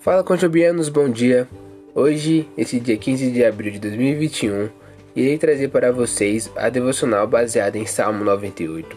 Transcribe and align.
Fala 0.00 0.24
conjubianos, 0.24 0.88
bom 0.88 1.10
dia. 1.10 1.46
Hoje, 1.94 2.48
esse 2.56 2.80
dia 2.80 2.96
15 2.96 3.30
de 3.32 3.44
abril 3.44 3.70
de 3.70 3.78
2021, 3.80 4.70
irei 5.14 5.36
trazer 5.36 5.68
para 5.68 5.92
vocês 5.92 6.50
a 6.56 6.70
devocional 6.70 7.26
baseada 7.26 7.76
em 7.76 7.84
Salmo 7.84 8.24
98, 8.24 8.96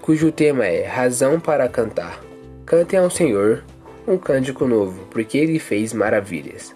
cujo 0.00 0.32
tema 0.32 0.64
é 0.64 0.86
Razão 0.86 1.38
para 1.38 1.68
cantar. 1.68 2.18
Cantem 2.64 2.98
ao 2.98 3.10
Senhor 3.10 3.62
um 4.08 4.16
cântico 4.16 4.66
novo, 4.66 4.98
porque 5.10 5.36
ele 5.36 5.58
fez 5.58 5.92
maravilhas. 5.92 6.74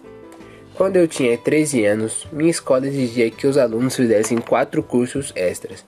Quando 0.75 0.97
eu 0.97 1.07
tinha 1.07 1.35
13 1.35 1.85
anos, 1.85 2.27
minha 2.31 2.51
escola 2.51 2.85
exigia 2.85 3.31
que 3.31 3.47
os 3.47 3.57
alunos 3.57 3.95
fizessem 3.95 4.37
quatro 4.37 4.83
cursos 4.83 5.33
extras, 5.35 5.83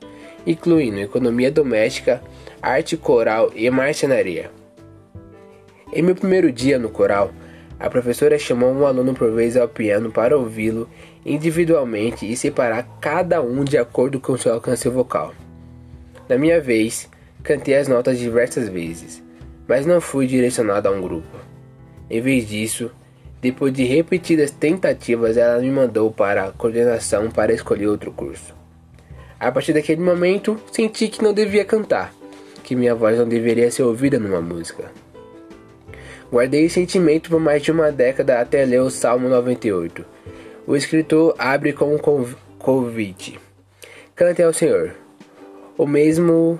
incluindo 0.47 0.99
economia 0.99 1.51
doméstica, 1.51 2.23
arte 2.59 2.97
coral 2.97 3.51
e 3.55 3.69
marcenaria. 3.69 4.49
Em 5.91 6.03
meu 6.03 6.15
primeiro 6.15 6.51
dia 6.51 6.77
no 6.77 6.89
coral, 6.89 7.31
a 7.79 7.89
professora 7.89 8.37
chamou 8.37 8.71
um 8.71 8.85
aluno 8.85 9.15
por 9.15 9.31
vez 9.31 9.57
ao 9.57 9.67
piano 9.67 10.11
para 10.11 10.37
ouvi-lo 10.37 10.87
individualmente 11.25 12.31
e 12.31 12.37
separar 12.37 12.83
cada 13.01 13.41
um 13.41 13.63
de 13.63 13.77
acordo 13.77 14.19
com 14.19 14.37
seu 14.37 14.53
alcance 14.53 14.87
vocal. 14.87 15.33
Na 16.27 16.37
minha 16.37 16.61
vez, 16.61 17.09
cantei 17.41 17.75
as 17.75 17.87
notas 17.87 18.19
diversas 18.19 18.69
vezes, 18.69 19.23
mas 19.67 19.85
não 19.85 19.99
fui 19.99 20.27
direcionado 20.27 20.87
a 20.87 20.91
um 20.91 21.01
grupo. 21.01 21.37
Em 22.07 22.21
vez 22.21 22.47
disso, 22.47 22.91
depois 23.41 23.73
de 23.73 23.83
repetidas 23.83 24.51
tentativas, 24.51 25.37
ela 25.37 25.59
me 25.59 25.71
mandou 25.71 26.11
para 26.11 26.45
a 26.45 26.51
coordenação 26.51 27.31
para 27.31 27.53
escolher 27.53 27.87
outro 27.87 28.11
curso. 28.11 28.53
A 29.39 29.51
partir 29.51 29.73
daquele 29.73 30.01
momento, 30.01 30.59
senti 30.71 31.07
que 31.07 31.23
não 31.23 31.33
devia 31.33 31.65
cantar, 31.65 32.13
que 32.63 32.75
minha 32.75 32.93
voz 32.93 33.17
não 33.17 33.27
deveria 33.27 33.71
ser 33.71 33.83
ouvida 33.83 34.19
numa 34.19 34.41
música. 34.41 34.91
Guardei 36.31 36.65
esse 36.65 36.75
sentimento 36.75 37.27
por 37.31 37.39
mais 37.39 37.63
de 37.63 37.71
uma 37.71 37.91
década 37.91 38.39
até 38.39 38.63
ler 38.63 38.81
o 38.81 38.91
Salmo 38.91 39.27
98. 39.27 40.05
O 40.67 40.75
escritor 40.75 41.33
abre 41.39 41.73
com 41.73 41.95
um 41.95 41.97
convite: 42.59 43.39
Cante 44.15 44.43
ao 44.43 44.53
Senhor. 44.53 44.91
O 45.75 45.87
mesmo 45.87 46.59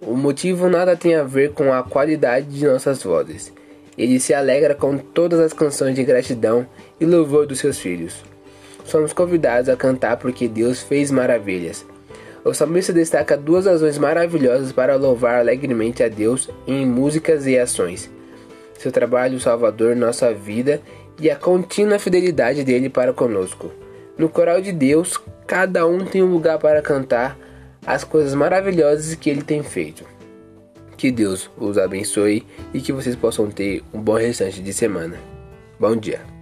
o 0.00 0.14
motivo 0.14 0.68
nada 0.68 0.94
tem 0.94 1.16
a 1.16 1.24
ver 1.24 1.50
com 1.50 1.72
a 1.72 1.82
qualidade 1.82 2.46
de 2.46 2.64
nossas 2.64 3.02
vozes. 3.02 3.52
Ele 3.98 4.20
se 4.20 4.32
alegra 4.32 4.76
com 4.76 4.96
todas 4.96 5.40
as 5.40 5.52
canções 5.52 5.96
de 5.96 6.04
gratidão 6.04 6.64
e 7.00 7.04
louvor 7.04 7.48
dos 7.48 7.58
seus 7.58 7.80
filhos. 7.80 8.22
Somos 8.84 9.12
convidados 9.12 9.68
a 9.68 9.76
cantar 9.76 10.18
porque 10.18 10.46
Deus 10.46 10.82
fez 10.82 11.10
maravilhas. 11.10 11.84
O 12.44 12.54
salmista 12.54 12.92
destaca 12.92 13.36
duas 13.36 13.66
razões 13.66 13.98
maravilhosas 13.98 14.70
para 14.70 14.94
louvar 14.94 15.40
alegremente 15.40 16.00
a 16.04 16.08
Deus 16.08 16.48
em 16.64 16.86
músicas 16.86 17.46
e 17.46 17.58
ações 17.58 18.08
seu 18.80 18.90
trabalho 18.90 19.38
salvador 19.38 19.94
nossa 19.94 20.32
vida 20.32 20.80
e 21.20 21.30
a 21.30 21.36
contínua 21.36 21.98
fidelidade 21.98 22.64
dele 22.64 22.88
para 22.88 23.12
conosco. 23.12 23.70
No 24.16 24.26
coral 24.26 24.58
de 24.62 24.72
Deus, 24.72 25.20
cada 25.46 25.86
um 25.86 26.06
tem 26.06 26.22
um 26.22 26.32
lugar 26.32 26.58
para 26.58 26.80
cantar 26.80 27.38
as 27.86 28.04
coisas 28.04 28.34
maravilhosas 28.34 29.14
que 29.14 29.28
ele 29.28 29.42
tem 29.42 29.62
feito. 29.62 30.04
Que 30.96 31.10
Deus 31.10 31.50
os 31.58 31.76
abençoe 31.76 32.46
e 32.72 32.80
que 32.80 32.92
vocês 32.92 33.14
possam 33.14 33.50
ter 33.50 33.82
um 33.92 34.00
bom 34.00 34.14
restante 34.14 34.62
de 34.62 34.72
semana. 34.72 35.18
Bom 35.78 35.94
dia. 35.94 36.39